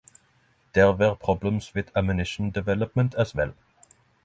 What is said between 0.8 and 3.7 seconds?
were problems with ammunition development as well.